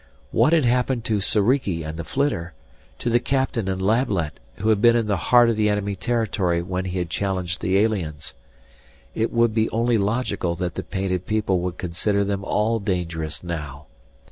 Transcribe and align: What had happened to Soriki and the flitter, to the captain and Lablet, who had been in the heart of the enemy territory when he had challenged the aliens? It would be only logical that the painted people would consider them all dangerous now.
What 0.31 0.51
had 0.51 0.65
happened 0.65 1.03
to 1.05 1.21
Soriki 1.21 1.83
and 1.83 1.95
the 1.95 2.03
flitter, 2.03 2.55
to 2.97 3.07
the 3.07 3.19
captain 3.19 3.67
and 3.67 3.79
Lablet, 3.79 4.39
who 4.55 4.69
had 4.69 4.81
been 4.81 4.95
in 4.95 5.05
the 5.05 5.15
heart 5.29 5.47
of 5.47 5.55
the 5.57 5.69
enemy 5.69 5.95
territory 5.95 6.63
when 6.63 6.85
he 6.85 6.97
had 6.97 7.07
challenged 7.11 7.61
the 7.61 7.77
aliens? 7.77 8.33
It 9.13 9.31
would 9.31 9.53
be 9.53 9.69
only 9.69 9.99
logical 9.99 10.55
that 10.55 10.73
the 10.73 10.81
painted 10.81 11.27
people 11.27 11.59
would 11.59 11.77
consider 11.77 12.23
them 12.23 12.43
all 12.43 12.79
dangerous 12.79 13.43
now. 13.43 13.85